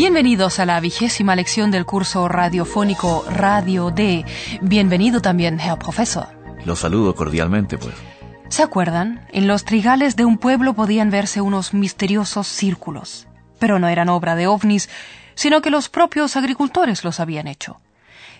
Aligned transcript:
Bienvenidos 0.00 0.58
a 0.60 0.64
la 0.64 0.80
vigésima 0.80 1.36
lección 1.36 1.70
del 1.70 1.84
curso 1.84 2.26
radiofónico 2.26 3.22
Radio 3.28 3.90
D. 3.90 4.24
Bienvenido 4.62 5.20
también, 5.20 5.60
Herr 5.60 5.78
Profesor. 5.78 6.26
Los 6.64 6.78
saludo 6.78 7.14
cordialmente, 7.14 7.76
pues. 7.76 7.94
¿Se 8.48 8.62
acuerdan? 8.62 9.26
En 9.30 9.46
los 9.46 9.66
trigales 9.66 10.16
de 10.16 10.24
un 10.24 10.38
pueblo 10.38 10.72
podían 10.72 11.10
verse 11.10 11.42
unos 11.42 11.74
misteriosos 11.74 12.46
círculos. 12.46 13.28
Pero 13.58 13.78
no 13.78 13.88
eran 13.88 14.08
obra 14.08 14.36
de 14.36 14.46
ovnis, 14.46 14.88
sino 15.34 15.60
que 15.60 15.68
los 15.68 15.90
propios 15.90 16.34
agricultores 16.34 17.04
los 17.04 17.20
habían 17.20 17.46
hecho. 17.46 17.78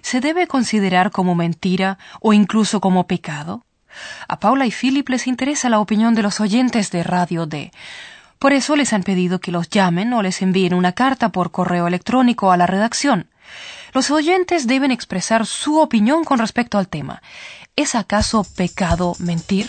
¿Se 0.00 0.20
debe 0.20 0.46
considerar 0.46 1.10
como 1.10 1.34
mentira 1.34 1.98
o 2.22 2.32
incluso 2.32 2.80
como 2.80 3.06
pecado? 3.06 3.66
A 4.28 4.40
Paula 4.40 4.64
y 4.64 4.70
Philip 4.70 5.06
les 5.10 5.26
interesa 5.26 5.68
la 5.68 5.80
opinión 5.80 6.14
de 6.14 6.22
los 6.22 6.40
oyentes 6.40 6.90
de 6.90 7.02
Radio 7.02 7.44
D. 7.44 7.70
Por 8.40 8.54
eso 8.54 8.74
les 8.74 8.94
han 8.94 9.02
pedido 9.02 9.38
que 9.38 9.52
los 9.52 9.68
llamen 9.68 10.14
o 10.14 10.22
les 10.22 10.40
envíen 10.40 10.72
una 10.72 10.92
carta 10.92 11.28
por 11.28 11.50
correo 11.50 11.86
electrónico 11.86 12.50
a 12.50 12.56
la 12.56 12.66
redacción. 12.66 13.28
Los 13.92 14.10
oyentes 14.10 14.66
deben 14.66 14.90
expresar 14.90 15.44
su 15.44 15.78
opinión 15.78 16.24
con 16.24 16.38
respecto 16.38 16.78
al 16.78 16.88
tema. 16.88 17.20
¿Es 17.76 17.94
acaso 17.94 18.46
pecado 18.56 19.14
mentir? 19.18 19.68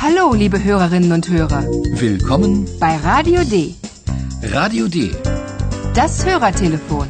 Hallo, 0.00 0.34
liebe 0.34 0.58
Hörerinnen 0.64 1.12
und 1.12 1.28
Hörer, 1.28 1.62
Willkommen 1.92 2.66
bei 2.80 2.96
Radio 2.96 3.44
D, 3.44 3.76
Radio 4.42 4.88
D. 4.88 5.12
das 5.94 6.26
Hörertelefon. 6.26 7.08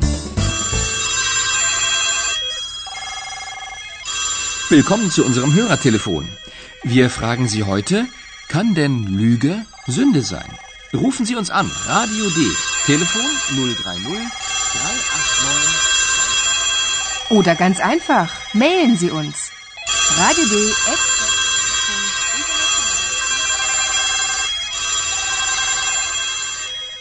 Willkommen 4.69 5.11
zu 5.11 5.25
unserem 5.25 5.55
Hörertelefon. 5.55 6.29
Wir 6.83 7.09
fragen 7.09 7.49
Sie 7.49 7.63
heute, 7.63 8.07
kann 8.49 8.75
denn 8.75 9.05
Lüge 9.05 9.65
Sünde 9.87 10.21
sein? 10.21 10.51
Rufen 10.95 11.27
Sie 11.27 11.35
uns 11.35 11.51
an, 11.51 11.69
Radio 11.87 12.31
D, 12.31 12.41
Telefon 12.87 13.27
030 13.57 13.75
389. 13.75 14.31
Oder 17.31 17.57
ganz 17.57 17.81
einfach, 17.81 18.31
mailen 18.53 18.97
Sie 18.97 19.11
uns. 19.11 19.51
Radio 20.17 20.45
D. 20.45 20.73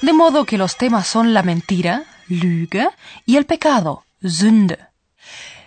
De 0.02 0.14
modo 0.14 0.46
que 0.46 0.58
los 0.58 0.76
temas 0.78 1.06
son 1.08 1.36
la 1.36 1.44
mentira, 1.44 2.06
Lüge, 2.28 2.90
y 3.28 3.38
el 3.38 3.46
pecado, 3.46 4.06
Sünde. 4.24 4.80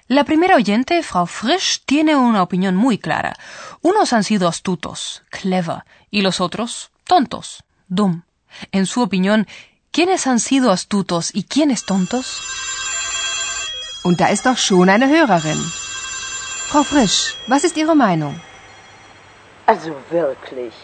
La 0.09 0.25
primera 0.25 0.57
oyente, 0.57 1.05
Frau 1.05 1.27
Frisch, 1.27 1.85
tiene 1.87 2.17
una 2.17 2.43
opinión 2.43 2.75
muy 2.75 2.99
clara. 2.99 3.37
Unos 3.83 4.13
han 4.13 4.25
sido 4.25 4.49
astutos, 4.49 5.23
clever, 5.31 5.85
y 6.11 6.23
los 6.23 6.41
otros, 6.41 6.91
tontos, 7.05 7.63
dumm. 7.89 8.23
En 8.73 8.87
su 8.87 9.03
opinión, 9.03 9.47
¿quiénes 9.93 10.27
han 10.27 10.41
sido 10.41 10.71
astutos 10.71 11.31
y 11.35 11.45
quiénes 11.45 11.85
tontos? 11.85 12.27
Und 14.03 14.21
da 14.21 14.29
ist 14.29 14.47
doch 14.47 14.57
schon 14.57 14.89
eine 14.89 15.09
Hörerin. 15.09 15.61
Frau 16.69 16.83
Frisch, 16.83 17.35
was 17.49 17.65
ist 17.65 17.77
Ihre 17.77 17.95
Meinung? 17.95 18.41
Also 19.67 19.95
wirklich. 20.11 20.75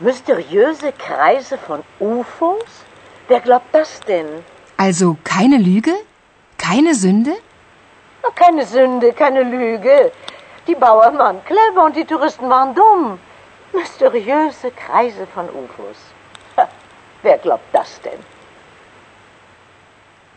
Mysteriöse 0.00 0.92
Kreise 0.92 1.58
von 1.58 1.82
UFOs? 2.00 2.84
Wer 3.28 3.40
glaubt 3.40 3.72
das 3.72 4.00
denn? 4.00 4.26
Also 4.76 5.16
keine 5.22 5.58
Lüge? 5.58 5.94
Keine 6.56 6.94
Sünde? 6.94 7.36
Keine 8.34 8.64
Sünde, 8.64 9.12
keine 9.12 9.42
Lüge. 9.42 10.12
Die 10.66 10.74
Bauern 10.74 11.18
waren 11.18 11.44
clever 11.44 11.84
und 11.84 11.96
die 11.96 12.04
Touristen 12.04 12.48
waren 12.48 12.74
dumm. 12.74 13.18
Mysteriöse 13.72 14.70
Kreise 14.70 15.26
von 15.34 15.46
UFOs. 15.48 15.98
Wer 17.22 17.38
glaubt 17.38 17.72
das 17.72 18.00
denn? 18.02 18.20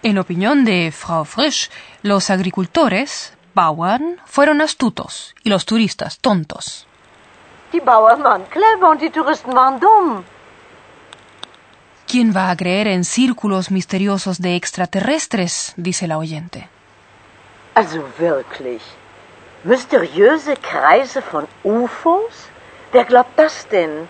En 0.03 0.17
opinión 0.17 0.65
de 0.65 0.91
Frau 0.91 1.23
Frisch, 1.23 1.69
los 2.01 2.29
agricultores, 2.29 3.33
Bauern, 3.53 4.17
fueron 4.25 4.61
astutos 4.61 5.33
y 5.43 5.49
los 5.49 5.65
turistas 5.65 6.19
tontos. 6.19 6.87
Die 7.71 7.79
Bauern 7.79 8.21
waren 8.23 8.45
clever 8.49 8.89
und 8.89 9.01
die 9.01 9.09
Touristen 9.09 9.53
waren 9.53 9.79
dumm. 9.79 10.25
¿Quién 12.07 12.33
va 12.35 12.51
a 12.51 12.55
creer 12.55 12.87
en 12.87 13.05
círculos 13.05 13.71
misteriosos 13.71 14.39
de 14.39 14.55
extraterrestres? 14.55 15.73
dice 15.77 16.07
la 16.07 16.17
oyente. 16.17 16.69
Also 17.73 18.03
wirklich. 18.19 18.81
Mysteriöse 19.63 20.57
Kreise 20.57 21.21
von 21.21 21.47
UFOs? 21.63 22.49
Wer 22.91 23.05
glaubt 23.05 23.39
das 23.39 23.67
denn? 23.69 24.07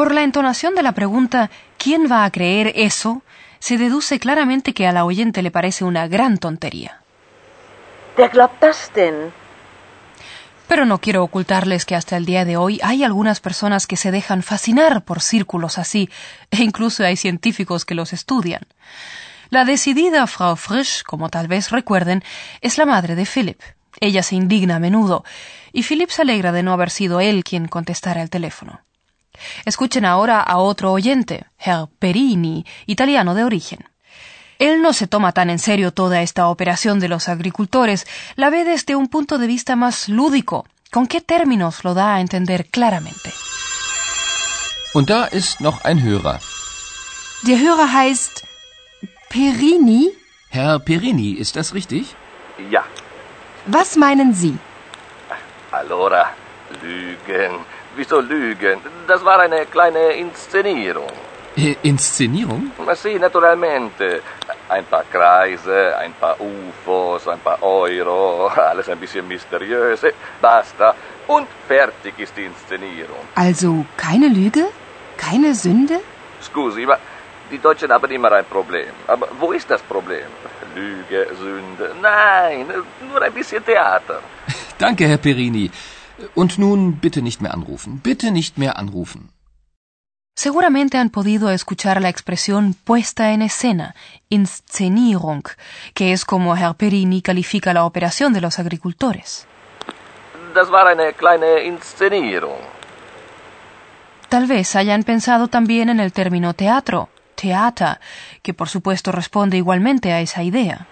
Por 0.00 0.14
la 0.14 0.22
entonación 0.22 0.74
de 0.74 0.82
la 0.82 0.92
pregunta 0.92 1.50
¿quién 1.76 2.10
va 2.10 2.24
a 2.24 2.30
creer 2.30 2.72
eso? 2.74 3.20
se 3.58 3.76
deduce 3.76 4.18
claramente 4.18 4.72
que 4.72 4.86
a 4.86 4.92
la 4.92 5.04
oyente 5.04 5.42
le 5.42 5.50
parece 5.50 5.84
una 5.84 6.08
gran 6.08 6.38
tontería. 6.38 7.02
Denn? 8.94 9.30
Pero 10.68 10.86
no 10.86 11.02
quiero 11.02 11.22
ocultarles 11.22 11.84
que 11.84 11.96
hasta 11.96 12.16
el 12.16 12.24
día 12.24 12.46
de 12.46 12.56
hoy 12.56 12.80
hay 12.82 13.04
algunas 13.04 13.40
personas 13.40 13.86
que 13.86 13.98
se 13.98 14.10
dejan 14.10 14.42
fascinar 14.42 15.04
por 15.04 15.20
círculos 15.20 15.76
así, 15.76 16.08
e 16.50 16.62
incluso 16.62 17.04
hay 17.04 17.16
científicos 17.16 17.84
que 17.84 17.94
los 17.94 18.14
estudian. 18.14 18.62
La 19.50 19.66
decidida 19.66 20.26
Frau 20.26 20.56
Frisch, 20.56 21.02
como 21.02 21.28
tal 21.28 21.46
vez 21.46 21.68
recuerden, 21.68 22.24
es 22.62 22.78
la 22.78 22.86
madre 22.86 23.16
de 23.16 23.26
Philip. 23.26 23.60
Ella 24.00 24.22
se 24.22 24.34
indigna 24.34 24.76
a 24.76 24.78
menudo, 24.78 25.24
y 25.74 25.82
Philip 25.82 26.08
se 26.08 26.22
alegra 26.22 26.52
de 26.52 26.62
no 26.62 26.72
haber 26.72 26.88
sido 26.88 27.20
él 27.20 27.44
quien 27.44 27.68
contestara 27.68 28.22
el 28.22 28.30
teléfono. 28.30 28.80
Escuchen 29.64 30.04
ahora 30.04 30.40
a 30.40 30.58
otro 30.58 30.92
oyente, 30.92 31.44
Herr 31.58 31.88
Perini, 31.98 32.64
italiano 32.86 33.34
de 33.34 33.44
origen. 33.44 33.88
Él 34.58 34.82
no 34.82 34.92
se 34.92 35.06
toma 35.06 35.32
tan 35.32 35.48
en 35.50 35.58
serio 35.58 35.92
toda 35.92 36.20
esta 36.22 36.48
operación 36.48 37.00
de 37.00 37.08
los 37.08 37.28
agricultores, 37.28 38.06
la 38.36 38.50
ve 38.50 38.64
desde 38.64 38.94
un 38.94 39.08
punto 39.08 39.38
de 39.38 39.46
vista 39.46 39.74
más 39.76 40.08
lúdico. 40.08 40.66
¿Con 40.90 41.06
qué 41.06 41.20
términos 41.20 41.82
lo 41.84 41.94
da 41.94 42.14
a 42.16 42.20
entender 42.20 42.66
claramente? 42.66 43.32
Und 44.92 45.08
da 45.08 45.26
ist 45.26 45.60
noch 45.60 45.84
ein 45.84 46.02
Hörer. 46.02 46.40
Der 47.46 47.58
Hörer 47.58 47.92
heißt 47.92 48.44
Perini. 49.28 50.10
Herr 50.50 50.80
Perini, 50.80 51.30
ist 51.32 51.54
das 51.56 51.72
richtig? 51.74 52.14
Ja, 52.70 52.84
Was 53.66 53.96
meinen 53.96 54.34
Sie? 54.34 54.58
allora, 55.70 56.32
Lügen. 56.82 57.52
Wieso 57.96 58.20
Lügen? 58.20 58.78
Das 59.06 59.24
war 59.24 59.40
eine 59.40 59.66
kleine 59.66 60.12
Inszenierung. 60.12 61.10
Inszenierung? 61.82 62.70
Sì, 62.94 63.18
naturalmente. 63.18 64.22
Ein 64.68 64.84
paar 64.84 65.04
Kreise, 65.10 65.96
ein 65.98 66.12
paar 66.12 66.36
UFOs, 66.40 67.26
ein 67.26 67.40
paar 67.40 67.60
Euro, 67.62 68.46
alles 68.70 68.88
ein 68.88 68.98
bisschen 68.98 69.26
mysteriös. 69.26 70.04
Eh, 70.04 70.12
Basta. 70.40 70.94
Und 71.26 71.48
fertig 71.66 72.14
ist 72.18 72.36
die 72.36 72.44
Inszenierung. 72.44 73.24
Also 73.34 73.84
keine 73.96 74.28
Lüge? 74.28 74.66
Keine 75.16 75.54
Sünde? 75.54 76.00
Scusi, 76.40 76.86
ma 76.86 76.96
die 77.50 77.58
Deutschen 77.58 77.90
haben 77.92 78.10
immer 78.12 78.30
ein 78.30 78.44
Problem. 78.44 78.86
Aber 79.08 79.26
wo 79.40 79.50
ist 79.50 79.68
das 79.68 79.82
Problem? 79.82 80.26
Lüge, 80.74 81.26
Sünde. 81.36 81.92
Nein, 82.00 82.66
nur 83.10 83.20
ein 83.20 83.32
bisschen 83.32 83.64
Theater. 83.64 84.20
Danke, 84.78 85.06
Herr 85.06 85.18
Perini. 85.18 85.68
Und 86.34 86.58
nun 86.58 86.96
bitte 87.00 87.22
nicht 87.22 87.40
mehr 87.40 87.54
anrufen. 87.54 88.00
Bitte 88.02 88.30
nicht 88.30 88.58
mehr 88.58 88.78
anrufen. 88.78 89.30
Seguramente 90.34 90.96
han 90.96 91.10
podido 91.10 91.50
escuchar 91.50 92.00
la 92.00 92.08
expresión 92.08 92.74
puesta 92.74 93.32
en 93.32 93.42
escena, 93.42 93.94
Inszenierung, 94.30 95.42
que 95.92 96.12
es 96.12 96.24
como 96.24 96.56
Herr 96.56 96.74
Perini 96.76 97.20
califica 97.20 97.74
la 97.74 97.84
operación 97.84 98.32
de 98.32 98.40
los 98.40 98.58
agricultores. 98.58 99.46
Das 100.54 100.70
war 100.70 100.86
eine 100.86 101.12
kleine 101.12 101.64
Inszenierung. 101.64 102.58
Tal 104.30 104.46
vez 104.46 104.76
hayan 104.76 105.02
pensado 105.02 105.48
también 105.48 105.90
en 105.90 106.00
el 106.00 106.12
término 106.12 106.54
teatro, 106.54 107.10
Theater, 107.34 108.00
que 108.42 108.54
por 108.54 108.68
supuesto 108.68 109.12
responde 109.12 109.56
igualmente 109.56 110.12
a 110.12 110.20
esa 110.20 110.42
idea. 110.42 110.86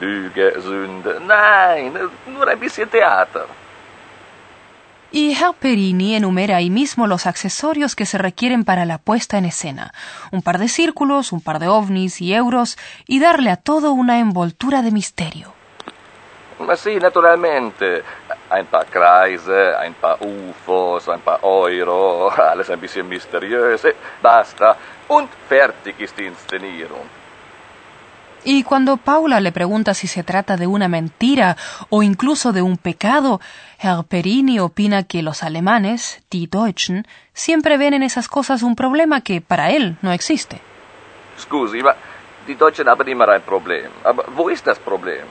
Lüge, 0.00 0.60
Sünde. 0.60 1.20
Nein, 1.20 1.92
nur 2.26 2.48
ein 2.48 2.58
bisschen 2.58 2.88
Theater. 2.88 3.46
Y 5.16 5.32
Herr 5.40 5.54
Perini 5.54 6.16
enumera 6.16 6.56
ahí 6.56 6.70
mismo 6.70 7.06
los 7.06 7.28
accesorios 7.28 7.94
que 7.94 8.04
se 8.04 8.18
requieren 8.18 8.64
para 8.64 8.84
la 8.84 8.98
puesta 8.98 9.38
en 9.38 9.44
escena. 9.44 9.92
Un 10.32 10.42
par 10.42 10.58
de 10.58 10.66
círculos, 10.66 11.30
un 11.30 11.40
par 11.40 11.60
de 11.60 11.68
ovnis 11.68 12.20
y 12.20 12.34
euros, 12.34 12.76
y 13.06 13.20
darle 13.20 13.50
a 13.50 13.56
todo 13.56 13.92
una 13.92 14.18
envoltura 14.18 14.82
de 14.82 14.90
misterio. 14.90 15.54
Sì, 16.74 16.98
naturalmente. 16.98 18.02
Ein 18.50 18.66
paar 18.66 18.86
Kreise, 18.86 19.76
ein 19.78 19.94
paar 19.94 20.18
UFOs, 20.20 21.08
ein 21.08 21.20
paar 21.20 21.38
Euro, 21.44 22.28
alles 22.52 22.68
ein 22.70 22.80
bisschen 22.80 23.08
mysteriös. 23.08 23.86
Basta. 24.20 24.76
Und 25.06 25.30
fertig 25.48 25.94
ist 26.00 26.18
die 26.18 26.26
Inszenierung. 26.26 27.08
Y 28.44 28.62
cuando 28.62 28.98
Paula 28.98 29.40
le 29.40 29.52
pregunta 29.52 29.94
si 29.94 30.06
se 30.06 30.22
trata 30.22 30.58
de 30.58 30.66
una 30.66 30.86
mentira 30.86 31.56
o 31.88 32.02
incluso 32.02 32.52
de 32.52 32.60
un 32.60 32.76
pecado, 32.76 33.40
Herr 33.78 34.04
Perini 34.04 34.60
opina 34.60 35.04
que 35.04 35.22
los 35.22 35.42
alemanes, 35.42 36.22
die 36.30 36.46
Deutschen, 36.46 37.06
siempre 37.32 37.78
ven 37.78 37.94
en 37.94 38.02
esas 38.02 38.28
cosas 38.28 38.62
un 38.62 38.76
problema 38.76 39.22
que 39.22 39.40
para 39.40 39.70
él 39.70 39.96
no 40.02 40.12
existe. 40.12 40.60
Scusi, 41.38 41.82
ma 41.82 41.96
die 42.46 42.54
Deutschen 42.54 42.86
haben 42.88 43.08
immer 43.08 43.30
ein 43.30 43.42
Problem. 43.42 43.90
Aber 44.04 44.26
wo 44.36 44.50
ist 44.50 44.66
das 44.66 44.78
Problem? 44.78 45.24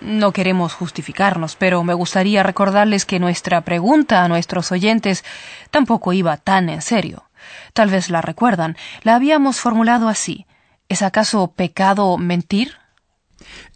No 0.00 0.32
queremos 0.32 0.74
justificarnos, 0.74 1.54
pero 1.54 1.84
me 1.84 1.94
gustaría 1.94 2.42
recordarles 2.42 3.04
que 3.04 3.20
nuestra 3.20 3.60
pregunta 3.60 4.24
a 4.24 4.28
nuestros 4.28 4.72
oyentes 4.72 5.24
tampoco 5.70 6.12
iba 6.12 6.36
tan 6.36 6.68
en 6.68 6.82
serio. 6.82 7.24
Tal 7.74 7.90
vez 7.90 8.10
la 8.10 8.22
recuerdan. 8.22 8.76
La 9.02 9.14
habíamos 9.14 9.60
formulado 9.60 10.08
así. 10.08 10.46
¿Es 10.90 11.02
acaso 11.02 11.52
pecado 11.52 12.18
mentir? 12.18 12.72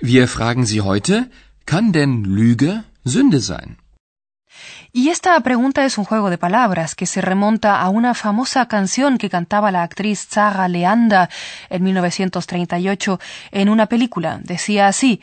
Wir 0.01 0.27
fragen 0.27 0.67
Sie 0.67 0.81
heute, 0.81 1.31
kann 1.65 1.93
denn 1.93 2.25
Lüge 2.25 2.83
Sünde 3.05 3.41
sein? 3.41 3.79
Y 4.93 5.11
esta 5.11 5.39
pregunta 5.39 5.85
es 5.85 5.97
un 5.97 6.05
juego 6.05 6.29
de 6.29 6.39
palabras 6.39 6.97
que 6.97 7.07
se 7.07 7.21
remonta 7.21 7.81
a 7.81 7.89
una 7.89 8.15
famosa 8.15 8.67
canción 8.67 9.17
que 9.17 9.31
cantaba 9.31 9.71
la 9.71 9.85
actriz 9.85 10.27
Zara 10.29 10.67
Leanda 10.67 11.31
en 11.71 11.85
1938 11.85 13.21
en 13.53 13.69
una 13.69 13.87
película. 13.87 14.41
Decía 14.43 14.89
así, 14.89 15.21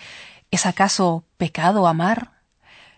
¿es 0.49 0.65
acaso 0.65 1.25
pecado 1.35 1.87
amar? 1.87 2.31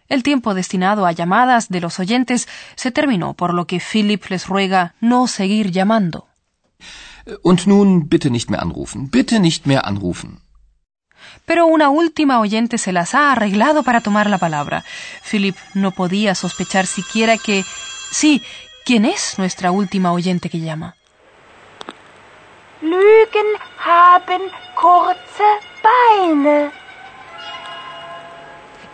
El 0.07 0.21
tiempo 0.21 0.53
destinado 0.53 1.07
a 1.07 1.11
llamadas 1.13 1.67
de 1.69 1.81
los 1.81 1.99
oyentes 1.99 2.47
se 2.75 2.91
terminó, 2.91 3.33
por 3.33 3.55
lo 3.55 3.65
que 3.65 3.79
Philip 3.79 4.23
les 4.29 4.45
ruega 4.45 4.93
no 5.01 5.25
seguir 5.25 5.71
llamando. 5.71 6.27
Und 7.41 7.67
nun 7.67 8.09
bitte 8.09 8.29
nicht 8.29 8.49
mehr 8.49 8.61
anrufen. 8.61 9.09
Bitte 9.09 9.39
nicht 9.39 9.65
mehr 9.65 9.85
anrufen. 9.85 10.41
Pero 11.45 11.65
una 11.65 11.89
última 11.89 12.39
oyente 12.39 12.77
se 12.77 12.91
las 12.91 13.13
ha 13.15 13.31
arreglado 13.31 13.83
para 13.83 14.01
tomar 14.01 14.29
la 14.29 14.37
palabra. 14.37 14.83
Philip 15.29 15.55
no 15.73 15.91
podía 15.91 16.35
sospechar 16.35 16.85
siquiera 16.85 17.37
que... 17.37 17.63
Sí, 18.11 18.41
¿quién 18.85 19.05
es 19.05 19.37
nuestra 19.37 19.71
última 19.71 20.11
oyente 20.13 20.49
que 20.49 20.59
llama? 20.59 20.95
Lügen 22.81 23.49
haben 23.77 24.41
kurze 24.75 25.49
Beine. 25.83 26.71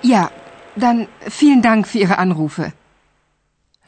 Ja, 0.03 0.31
dann 0.75 1.07
vielen 1.27 1.61
Dank 1.61 1.87
für 1.87 1.99
Ihre 1.99 2.17
Anrufe. 2.17 2.73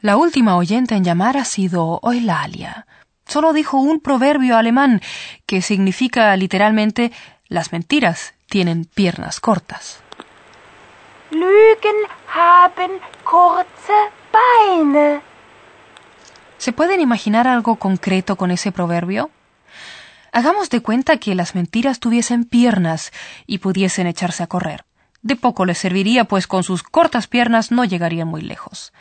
La 0.01 0.17
última 0.17 0.57
oyente 0.57 0.95
en 0.95 1.03
llamar 1.03 1.37
ha 1.37 1.45
sido 1.45 1.99
Eulalia. 2.03 2.85
Solo 3.31 3.53
dijo 3.53 3.77
un 3.77 4.01
proverbio 4.01 4.57
alemán 4.57 4.99
que 5.45 5.61
significa 5.61 6.35
literalmente 6.35 7.13
las 7.47 7.71
mentiras 7.71 8.33
tienen 8.49 8.83
piernas 8.83 9.39
cortas. 9.39 10.01
Lügen 11.29 11.95
haben 12.27 12.91
kurze 13.23 14.11
Beine. 14.33 15.21
¿Se 16.57 16.73
pueden 16.73 16.99
imaginar 16.99 17.47
algo 17.47 17.77
concreto 17.77 18.35
con 18.35 18.51
ese 18.51 18.73
proverbio? 18.73 19.29
Hagamos 20.33 20.69
de 20.69 20.81
cuenta 20.81 21.15
que 21.15 21.33
las 21.33 21.55
mentiras 21.55 22.01
tuviesen 22.01 22.43
piernas 22.43 23.13
y 23.47 23.59
pudiesen 23.59 24.07
echarse 24.07 24.43
a 24.43 24.47
correr. 24.47 24.83
De 25.21 25.37
poco 25.37 25.63
les 25.63 25.77
serviría, 25.77 26.25
pues 26.25 26.47
con 26.47 26.63
sus 26.63 26.83
cortas 26.83 27.27
piernas 27.27 27.71
no 27.71 27.85
llegarían 27.85 28.27
muy 28.27 28.41
lejos. 28.41 28.91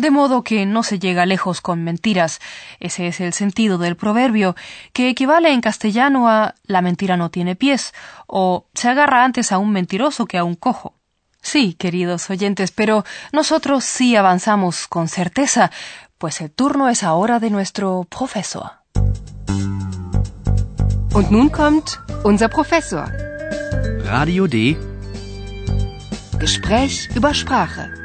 De 0.00 0.10
modo 0.10 0.42
que 0.42 0.64
no 0.64 0.82
se 0.82 0.98
llega 0.98 1.26
lejos 1.26 1.60
con 1.60 1.84
mentiras. 1.84 2.40
Ese 2.80 3.06
es 3.06 3.20
el 3.20 3.34
sentido 3.34 3.76
del 3.76 3.96
proverbio, 3.96 4.56
que 4.94 5.10
equivale 5.10 5.52
en 5.52 5.60
castellano 5.60 6.26
a 6.26 6.54
la 6.64 6.80
mentira 6.80 7.18
no 7.18 7.30
tiene 7.30 7.54
pies, 7.54 7.92
o 8.26 8.64
se 8.72 8.88
agarra 8.88 9.24
antes 9.24 9.52
a 9.52 9.58
un 9.58 9.72
mentiroso 9.72 10.24
que 10.24 10.38
a 10.38 10.44
un 10.44 10.54
cojo. 10.54 10.94
Sí, 11.42 11.74
queridos 11.74 12.30
oyentes, 12.30 12.70
pero 12.70 13.04
nosotros 13.30 13.84
sí 13.84 14.16
avanzamos 14.16 14.86
con 14.86 15.06
certeza, 15.06 15.70
pues 16.16 16.40
el 16.40 16.50
turno 16.50 16.88
es 16.88 17.02
ahora 17.02 17.38
de 17.38 17.50
nuestro 17.50 18.06
profesor. 18.08 18.80
Und 21.12 21.30
nun 21.30 21.50
kommt 21.50 21.98
unser 22.24 22.48
Professor. 22.48 23.04
Radio 24.04 24.46
D. 24.46 24.78
Gespräch 26.38 27.10
über 27.14 27.34
Sprache. 27.34 27.99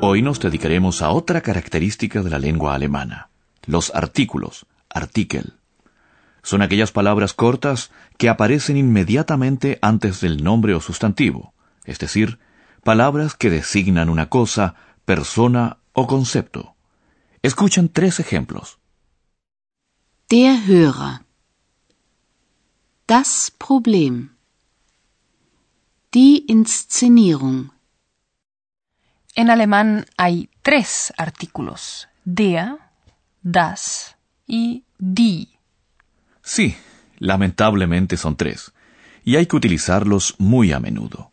Hoy 0.00 0.22
nos 0.22 0.38
dedicaremos 0.38 1.02
a 1.02 1.10
otra 1.10 1.40
característica 1.40 2.22
de 2.22 2.30
la 2.30 2.38
lengua 2.38 2.72
alemana, 2.74 3.30
los 3.66 3.92
artículos, 3.92 4.64
artikel. 4.88 5.54
Son 6.44 6.62
aquellas 6.62 6.92
palabras 6.92 7.34
cortas 7.34 7.90
que 8.16 8.28
aparecen 8.28 8.76
inmediatamente 8.76 9.80
antes 9.82 10.20
del 10.20 10.44
nombre 10.44 10.74
o 10.74 10.80
sustantivo, 10.80 11.52
es 11.84 11.98
decir, 11.98 12.38
palabras 12.84 13.34
que 13.34 13.50
designan 13.50 14.08
una 14.08 14.28
cosa, 14.28 14.76
persona 15.04 15.78
o 15.94 16.06
concepto. 16.06 16.76
Escuchen 17.42 17.88
tres 17.88 18.20
ejemplos. 18.20 18.78
Der 20.30 20.64
Hörer. 20.64 21.22
Das 23.08 23.52
Problem. 23.58 24.36
Die 26.12 26.44
Inszenierung. 26.46 27.72
En 29.38 29.50
alemán 29.50 30.04
hay 30.16 30.50
tres 30.62 31.12
artículos, 31.16 32.08
der, 32.24 32.76
das 33.40 34.16
y 34.48 34.82
die. 34.98 35.60
Sí, 36.42 36.76
lamentablemente 37.20 38.16
son 38.16 38.34
tres, 38.34 38.72
y 39.22 39.36
hay 39.36 39.46
que 39.46 39.54
utilizarlos 39.54 40.34
muy 40.38 40.72
a 40.72 40.80
menudo. 40.80 41.30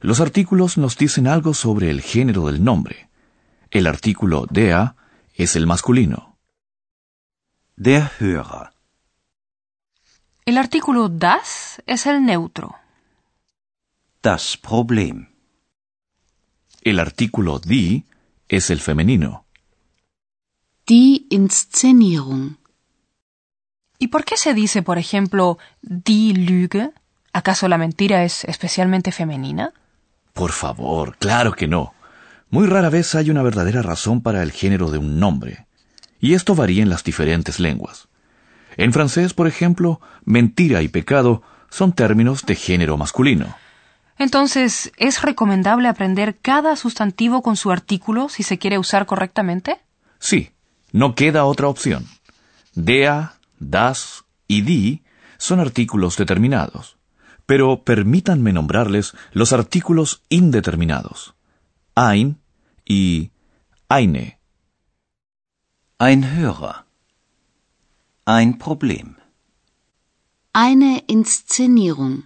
Los 0.00 0.18
artículos 0.18 0.76
nos 0.76 0.98
dicen 0.98 1.28
algo 1.28 1.54
sobre 1.54 1.88
el 1.88 2.02
género 2.02 2.46
del 2.46 2.64
nombre. 2.64 3.08
El 3.70 3.86
artículo 3.86 4.46
der 4.50 4.94
es 5.34 5.54
el 5.54 5.68
masculino. 5.68 6.36
Der 7.76 8.10
Hörer. 8.18 8.72
El 10.44 10.58
artículo 10.58 11.08
das 11.08 11.80
es 11.86 12.06
el 12.06 12.26
neutro. 12.26 12.74
Das 14.20 14.56
Problem. 14.56 15.33
El 16.84 17.00
artículo 17.00 17.60
die 17.60 18.04
es 18.46 18.68
el 18.68 18.78
femenino. 18.78 19.46
Die 20.86 21.26
Inszenierung. 21.30 22.58
¿Y 23.98 24.08
por 24.08 24.26
qué 24.26 24.36
se 24.36 24.52
dice, 24.52 24.82
por 24.82 24.98
ejemplo, 24.98 25.56
die 25.80 26.34
Lüge? 26.34 26.92
¿Acaso 27.32 27.68
la 27.68 27.78
mentira 27.78 28.24
es 28.24 28.44
especialmente 28.44 29.12
femenina? 29.12 29.72
Por 30.34 30.52
favor, 30.52 31.16
claro 31.16 31.54
que 31.54 31.66
no. 31.66 31.94
Muy 32.50 32.66
rara 32.66 32.90
vez 32.90 33.14
hay 33.14 33.30
una 33.30 33.42
verdadera 33.42 33.80
razón 33.80 34.20
para 34.20 34.42
el 34.42 34.52
género 34.52 34.90
de 34.90 34.98
un 34.98 35.18
nombre. 35.18 35.66
Y 36.20 36.34
esto 36.34 36.54
varía 36.54 36.82
en 36.82 36.90
las 36.90 37.02
diferentes 37.02 37.60
lenguas. 37.60 38.08
En 38.76 38.92
francés, 38.92 39.32
por 39.32 39.46
ejemplo, 39.46 40.02
mentira 40.26 40.82
y 40.82 40.88
pecado 40.88 41.42
son 41.70 41.94
términos 41.94 42.44
de 42.44 42.56
género 42.56 42.98
masculino. 42.98 43.56
Entonces, 44.18 44.92
¿es 44.96 45.22
recomendable 45.22 45.88
aprender 45.88 46.36
cada 46.40 46.76
sustantivo 46.76 47.42
con 47.42 47.56
su 47.56 47.70
artículo 47.70 48.28
si 48.28 48.42
se 48.42 48.58
quiere 48.58 48.78
usar 48.78 49.06
correctamente? 49.06 49.80
Sí, 50.18 50.50
no 50.92 51.14
queda 51.14 51.44
otra 51.44 51.68
opción. 51.68 52.06
Der, 52.74 53.30
das 53.58 54.24
y 54.46 54.62
die 54.62 55.02
son 55.38 55.60
artículos 55.60 56.16
determinados, 56.16 56.96
pero 57.46 57.82
permítanme 57.82 58.52
nombrarles 58.52 59.14
los 59.32 59.52
artículos 59.52 60.22
indeterminados. 60.28 61.34
Ein 61.94 62.38
y 62.84 63.30
eine. 63.88 64.38
Ein 65.98 66.24
Hörer. 66.36 66.86
Ein 68.26 68.58
Problem. 68.58 69.16
Eine 70.52 71.04
Inszenierung. 71.06 72.24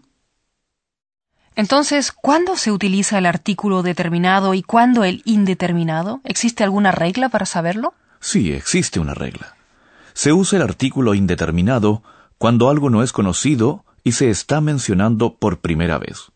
Entonces, 1.59 2.13
¿cuándo 2.13 2.57
se 2.57 2.71
utiliza 2.71 3.19
el 3.19 3.27
artículo 3.27 3.83
determinado 3.83 4.55
y 4.55 4.63
cuándo 4.63 5.03
el 5.03 5.23
indeterminado? 5.25 6.21
¿Existe 6.23 6.63
alguna 6.63 6.93
regla 6.93 7.31
para 7.31 7.47
saberlo? 7.47 7.95
Sí, 8.21 8.53
existe 8.53 9.01
una 9.01 9.13
regla. 9.13 9.57
Se 10.13 10.33
usa 10.33 10.59
el 10.59 10.63
artículo 10.63 11.15
indeterminado 11.15 12.05
cuando 12.39 12.71
algo 12.71 12.91
no 12.91 13.03
es 13.03 13.11
conocido 13.11 13.85
y 14.05 14.13
se 14.13 14.31
está 14.31 14.61
mencionando 14.61 15.35
por 15.35 15.59
primera 15.59 15.99
vez. 15.99 16.31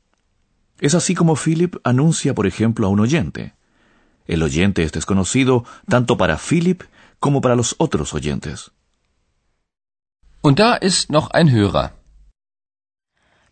Es 0.81 0.97
así 0.97 1.15
como 1.15 1.37
Philip 1.37 1.77
anuncia, 1.85 2.35
por 2.35 2.49
ejemplo, 2.49 2.89
a 2.89 2.91
un 2.91 2.99
oyente. 2.99 3.55
El 4.27 4.43
oyente 4.43 4.83
es 4.83 4.91
desconocido 4.91 5.65
tanto 5.87 6.17
para 6.17 6.37
Philip 6.37 6.83
como 7.21 7.41
para 7.41 7.55
los 7.55 7.77
otros 7.79 8.13
oyentes. 8.13 8.73
Und 10.41 10.59
da 10.59 10.75
ist 10.75 11.11
noch 11.11 11.31
ein 11.33 11.49
Hörer. 11.49 11.93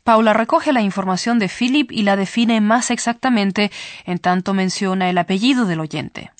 Paula 0.04 0.32
recoge 0.32 0.72
la 0.72 0.82
información 0.82 1.38
de 1.38 1.48
Philip 1.48 1.92
y 1.92 2.02
la 2.02 2.16
define 2.16 2.60
más 2.60 2.90
exactamente, 2.90 3.70
en 4.04 4.18
tanto 4.18 4.54
menciona 4.54 5.10
el 5.10 5.18
apellido 5.18 5.66
del 5.66 5.80
oyente. 5.80 6.32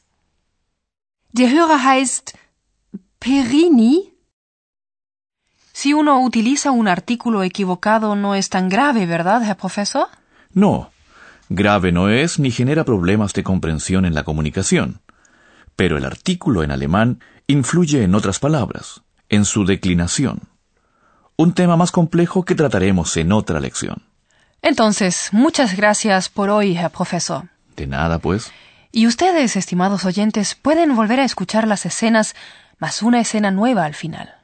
Der 1.33 1.51
Hörer 1.51 1.79
heißt 1.85 2.33
Perini? 3.21 4.15
Si 5.73 5.95
uno 5.95 6.21
utiliza 6.21 6.73
un 6.73 6.89
artículo 6.89 7.43
equivocado 7.43 8.17
no 8.17 8.35
es 8.35 8.49
tan 8.49 8.69
grave, 8.69 9.07
¿verdad, 9.07 9.43
Herr 9.43 9.57
Profesor? 9.57 10.09
No, 10.53 10.91
grave 11.49 11.93
no 11.93 12.09
es 12.09 12.39
ni 12.39 12.51
genera 12.51 12.85
problemas 12.85 13.33
de 13.33 13.45
comprensión 13.45 14.05
en 14.05 14.15
la 14.15 14.25
comunicación. 14.25 15.01
Pero 15.77 15.97
el 15.97 16.05
artículo 16.05 16.65
en 16.65 16.73
alemán 16.73 17.21
influye 17.47 18.03
en 18.03 18.15
otras 18.15 18.41
palabras, 18.41 19.03
en 19.29 19.45
su 19.45 19.65
declinación. 19.65 20.49
Un 21.41 21.55
tema 21.55 21.75
más 21.75 21.91
complejo 21.91 22.45
que 22.45 22.55
trataremos 22.55 23.17
en 23.17 23.33
otra 23.33 23.61
lección. 23.61 24.03
Entonces, 24.61 25.31
muchas 25.33 25.75
gracias 25.75 26.29
por 26.29 26.51
hoy, 26.51 26.77
Herr 26.77 26.91
Profesor. 26.91 27.45
De 27.77 27.87
nada, 27.87 28.19
pues. 28.19 28.53
Y 28.93 29.07
ustedes, 29.07 29.57
estimados 29.57 30.05
oyentes, 30.05 30.55
pueden 30.55 30.95
volver 30.95 31.19
a 31.19 31.25
escuchar 31.25 31.67
las 31.67 31.87
escenas 31.87 32.35
más 32.79 33.03
una 33.03 33.21
escena 33.21 33.51
nueva 33.51 33.87
al 33.87 33.95
final. 33.95 34.35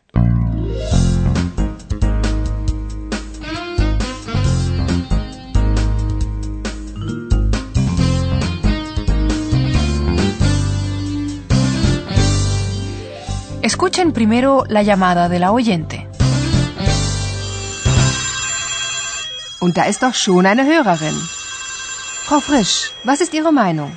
Escuchen 13.60 14.12
primero 14.12 14.64
la 14.70 14.82
llamada 14.82 15.28
de 15.28 15.38
la 15.40 15.52
oyente. 15.52 16.05
Und 19.60 19.76
da 19.76 19.84
ist 19.84 20.02
doch 20.02 20.14
schon 20.14 20.46
eine 20.46 20.64
Hörerin. 20.64 21.16
Frau 22.26 22.40
Frisch, 22.40 22.92
was 23.04 23.20
ist 23.20 23.32
Ihre 23.34 23.52
Meinung? 23.52 23.96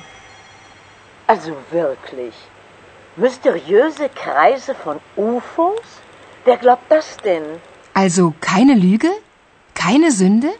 Also 1.26 1.56
wirklich. 1.70 2.34
Mysteriöse 3.16 4.08
Kreise 4.08 4.74
von 4.74 5.00
UFOs? 5.16 5.88
Wer 6.44 6.56
glaubt 6.56 6.90
das 6.90 7.16
denn? 7.18 7.44
Also 7.94 8.32
keine 8.40 8.74
Lüge? 8.74 9.10
Keine 9.74 10.10
Sünde? 10.10 10.50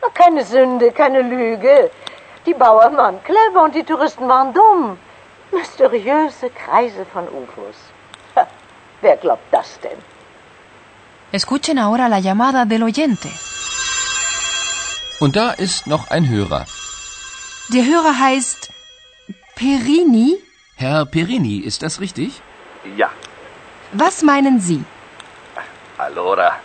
Na, 0.00 0.08
Keine 0.14 0.44
Sünde, 0.44 0.92
keine 0.92 1.22
Lüge. 1.22 1.90
Die 2.46 2.54
Bauern 2.54 2.96
waren 2.96 3.22
clever 3.24 3.62
und 3.64 3.74
die 3.74 3.84
Touristen 3.84 4.28
waren 4.28 4.52
dumm. 4.52 4.98
Mysteriöse 5.52 6.50
Kreise 6.50 7.04
von 7.12 7.24
UFOs. 7.28 7.76
Ha, 8.36 8.46
Wer 9.00 9.16
glaubt 9.16 9.48
das 9.52 9.78
denn? 9.80 9.98
Escuchen 11.32 11.78
ahora 11.78 12.06
la 12.08 12.18
llamada 12.18 12.64
del 12.64 12.82
oyente. 12.82 13.28
Und 15.22 15.36
da 15.36 15.52
ist 15.52 15.86
noch 15.86 16.10
ein 16.10 16.28
Hörer. 16.28 16.66
Der 17.72 17.84
Hörer 17.86 18.18
heißt 18.18 18.70
Perini? 19.54 20.36
Herr 20.74 21.06
Perini, 21.06 21.58
ist 21.58 21.84
das 21.84 22.00
richtig? 22.00 22.42
Ja, 22.96 23.08
Was 23.92 24.22
meinen 24.22 24.58
Sie? 24.58 24.82
allora, 25.96 26.56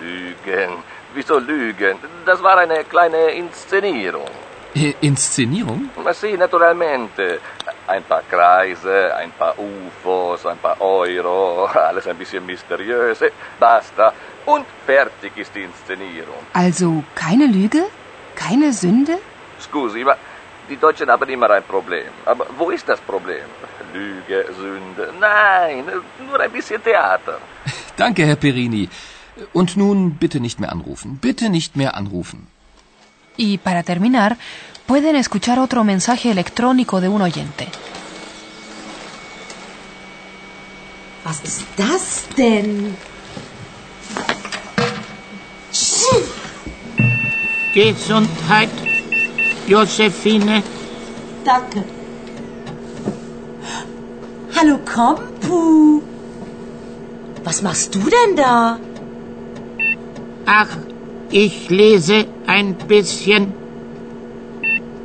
Lügen. 0.00 0.74
Wieso 1.12 1.40
Lügen? 1.40 1.96
Das 2.24 2.40
war 2.40 2.56
eine 2.58 2.84
kleine 2.84 3.32
Inszenierung. 3.32 4.30
Äh, 4.76 4.94
Inszenierung? 5.00 5.90
Ma 6.04 6.14
sì, 6.14 6.36
naturalmente. 6.36 7.40
Ein 7.88 8.04
paar 8.04 8.22
Kreise, 8.30 9.12
ein 9.16 9.32
paar 9.32 9.54
UFOs, 9.58 10.46
ein 10.46 10.58
paar 10.58 10.80
Euro, 10.80 11.66
alles 11.90 12.06
ein 12.06 12.16
bisschen 12.16 12.46
mysteriös. 12.46 13.18
Basta. 13.58 14.12
Und 14.46 14.66
fertig 14.86 15.32
ist 15.36 15.52
die 15.56 15.62
Inszenierung. 15.64 16.40
Also 16.52 17.02
keine 17.16 17.46
Lüge? 17.46 17.86
Keine 18.34 18.72
Sünde? 18.72 19.18
Scusi, 19.60 20.04
ma 20.04 20.16
die 20.68 20.76
Deutschen 20.76 21.10
haben 21.10 21.28
immer 21.28 21.50
ein 21.50 21.62
Problem. 21.62 22.10
Aber 22.24 22.46
wo 22.58 22.70
ist 22.70 22.88
das 22.88 23.00
Problem? 23.00 23.44
Lüge, 23.92 24.46
Sünde. 24.60 25.12
Nein, 25.20 25.84
nur 26.26 26.40
ein 26.40 26.50
bisschen 26.50 26.82
Theater. 26.82 27.38
Danke, 27.96 28.24
Herr 28.24 28.36
Perini. 28.36 28.88
Und 29.52 29.76
nun 29.76 30.14
bitte 30.14 30.40
nicht 30.40 30.60
mehr 30.60 30.72
anrufen. 30.72 31.18
Bitte 31.20 31.50
nicht 31.50 31.76
mehr 31.76 31.96
anrufen. 31.96 32.46
Y 33.36 33.58
para 33.58 33.82
terminar, 33.82 34.36
pueden 34.86 35.16
escuchar 35.16 35.58
otro 35.58 35.82
mensaje 35.84 36.30
electrónico 36.30 37.00
de 37.00 37.08
un 37.08 37.22
oyente. 37.22 37.66
Was 41.24 41.40
ist 41.42 41.64
das 41.76 42.28
denn? 42.36 42.96
Gesundheit, 47.74 48.70
Josephine. 49.66 50.62
Danke. 51.44 51.82
Hallo 54.56 54.78
Kompu. 54.84 56.00
Was 57.42 57.62
machst 57.62 57.92
du 57.92 57.98
denn 57.98 58.36
da? 58.36 58.78
Ach, 60.46 60.68
ich 61.30 61.68
lese 61.68 62.26
ein 62.46 62.74
bisschen 62.76 63.52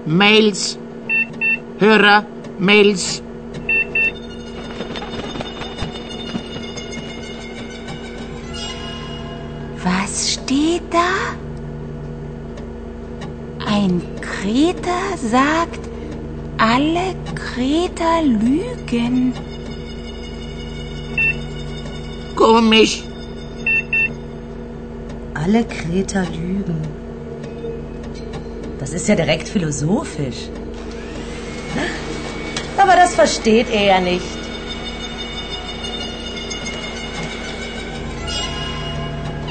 Mails, 0.05 0.77
Hörer-Mails. 1.79 3.23
Was 9.83 10.33
steht 10.33 10.83
da? 10.91 11.48
Ein 13.81 14.01
Kreter 14.19 15.03
sagt, 15.15 15.79
alle 16.57 17.15
Kreter 17.33 18.21
lügen. 18.23 19.33
Komisch. 22.35 23.03
Alle 25.33 25.63
Kreter 25.63 26.25
lügen. 26.25 26.81
Das 28.79 28.91
ist 28.91 29.07
ja 29.07 29.15
direkt 29.15 29.47
philosophisch. 29.47 30.49
Aber 32.75 32.95
das 32.97 33.15
versteht 33.15 33.67
er 33.71 33.85
ja 33.85 33.99
nicht. 34.01 34.39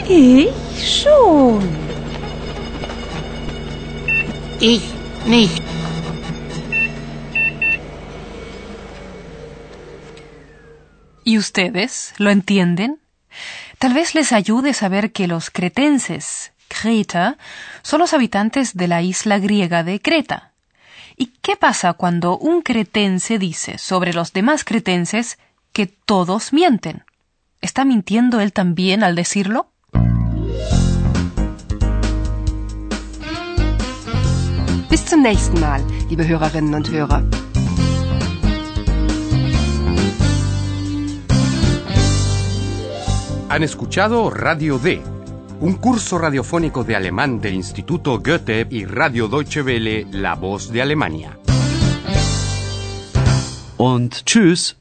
Ich 0.06 1.02
schon. 1.02 1.87
¿Y 11.24 11.38
ustedes 11.38 12.12
lo 12.18 12.30
entienden? 12.30 13.00
Tal 13.78 13.94
vez 13.94 14.16
les 14.16 14.32
ayude 14.32 14.72
saber 14.72 15.12
que 15.12 15.28
los 15.28 15.50
cretenses, 15.50 16.52
Creta, 16.66 17.38
son 17.82 18.00
los 18.00 18.12
habitantes 18.14 18.76
de 18.76 18.88
la 18.88 19.00
isla 19.00 19.38
griega 19.38 19.84
de 19.84 20.00
Creta. 20.00 20.54
¿Y 21.16 21.26
qué 21.40 21.54
pasa 21.54 21.92
cuando 21.92 22.36
un 22.36 22.62
cretense 22.62 23.38
dice 23.38 23.78
sobre 23.78 24.12
los 24.12 24.32
demás 24.32 24.64
cretenses 24.64 25.38
que 25.72 25.86
todos 25.86 26.52
mienten? 26.52 27.04
¿Está 27.60 27.84
mintiendo 27.84 28.40
él 28.40 28.52
también 28.52 29.04
al 29.04 29.14
decirlo? 29.14 29.70
Bis 34.90 35.04
zum 35.04 35.22
nächsten 35.22 35.60
Mal, 35.60 35.82
liebe 36.08 36.26
Hörerinnen 36.26 36.74
und 36.74 36.90
Hörer. 36.90 37.22
Han 43.50 43.62
escuchado 43.62 44.30
Radio 44.30 44.78
D, 44.78 45.02
un 45.60 45.74
curso 45.74 46.18
radiofónico 46.18 46.84
de 46.84 46.96
alemán 46.96 47.38
del 47.40 47.54
Instituto 47.54 48.20
Goethe 48.20 48.66
y 48.70 48.86
Radio 48.86 49.28
Deutsche 49.28 49.62
Welle, 49.62 50.06
La 50.10 50.34
Voz 50.34 50.70
de 50.72 50.80
Alemania. 50.80 51.38
Und 53.76 54.24
tschüss. 54.24 54.74